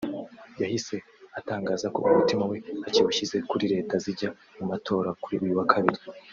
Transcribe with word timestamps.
yahise 0.61 0.95
atangaza 1.39 1.87
ko 1.93 1.99
umutima 2.09 2.43
we 2.51 2.57
akiwushyize 2.87 3.37
kuri 3.49 3.65
leta 3.73 3.93
zijya 4.03 4.29
mu 4.57 4.65
matora 4.71 5.09
kuri 5.21 5.35
uyu 5.45 5.55
wa 5.59 5.67
Kabiri 5.73 5.99